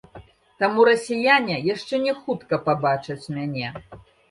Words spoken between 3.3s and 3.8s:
мяне.